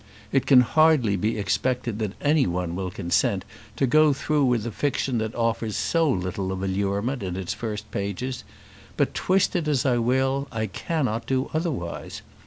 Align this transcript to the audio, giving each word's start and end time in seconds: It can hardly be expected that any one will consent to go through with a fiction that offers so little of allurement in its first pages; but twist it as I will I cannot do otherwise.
It 0.31 0.47
can 0.47 0.61
hardly 0.61 1.15
be 1.15 1.37
expected 1.37 1.99
that 1.99 2.13
any 2.21 2.47
one 2.47 2.75
will 2.75 2.89
consent 2.89 3.45
to 3.75 3.85
go 3.85 4.13
through 4.13 4.45
with 4.45 4.65
a 4.65 4.71
fiction 4.71 5.19
that 5.19 5.35
offers 5.35 5.75
so 5.77 6.09
little 6.09 6.51
of 6.51 6.63
allurement 6.63 7.21
in 7.21 7.35
its 7.35 7.53
first 7.53 7.91
pages; 7.91 8.43
but 8.97 9.13
twist 9.13 9.55
it 9.55 9.67
as 9.67 9.85
I 9.85 9.99
will 9.99 10.47
I 10.51 10.65
cannot 10.65 11.27
do 11.27 11.51
otherwise. 11.53 12.23